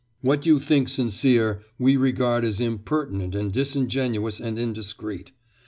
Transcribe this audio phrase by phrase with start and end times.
[0.21, 5.31] What you think sincere, we regard as impertinent and disingenuous and indiscreet....